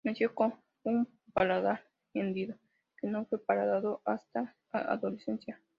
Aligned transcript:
Nació 0.03 0.33
con 0.33 0.55
un 0.81 1.07
paladar 1.31 1.83
hendido 2.15 2.55
que 2.97 3.05
no 3.07 3.23
fue 3.25 3.37
reparado 3.37 4.01
hasta 4.03 4.55
su 4.71 4.77
adolescencia. 4.77 5.61